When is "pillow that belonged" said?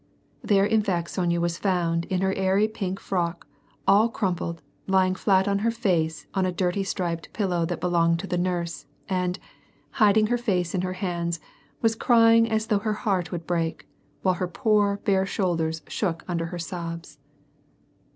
7.33-8.17